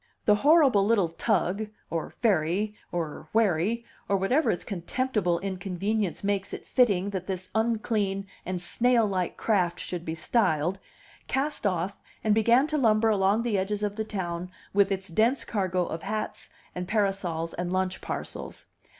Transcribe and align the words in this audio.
The 0.25 0.37
horrible 0.41 0.83
little 0.83 1.09
tug, 1.09 1.67
or 1.91 2.09
ferry, 2.09 2.73
or 2.91 3.29
wherry, 3.33 3.85
or 4.09 4.17
whatever 4.17 4.49
its 4.49 4.63
contemptible 4.63 5.37
inconvenience 5.41 6.23
makes 6.23 6.53
it 6.53 6.65
fitting 6.65 7.11
that 7.11 7.27
this 7.27 7.51
unclean 7.53 8.25
and 8.43 8.59
snail 8.59 9.05
like 9.05 9.37
craft 9.37 9.79
should 9.79 10.03
be 10.03 10.15
styled, 10.15 10.79
cast 11.27 11.67
off 11.67 11.99
and 12.23 12.33
began 12.33 12.65
to 12.65 12.79
lumber 12.79 13.09
along 13.09 13.43
the 13.43 13.59
edges 13.59 13.83
of 13.83 13.95
the 13.95 14.03
town 14.03 14.49
with 14.73 14.91
its 14.91 15.07
dense 15.07 15.45
cargo 15.45 15.85
of 15.85 16.01
hats 16.01 16.49
and 16.73 16.87
parasols 16.87 17.53
and 17.53 17.71
lunch 17.71 18.01
parcels. 18.01 18.65